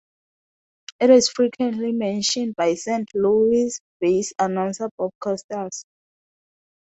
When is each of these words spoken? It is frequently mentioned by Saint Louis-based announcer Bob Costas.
It 0.99 1.11
is 1.11 1.29
frequently 1.29 1.91
mentioned 1.91 2.55
by 2.55 2.73
Saint 2.73 3.13
Louis-based 3.13 4.33
announcer 4.39 4.89
Bob 4.97 5.11
Costas. 5.19 5.85